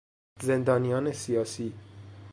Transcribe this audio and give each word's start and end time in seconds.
زندانیان 0.45 1.11
سیاسی 1.11 1.73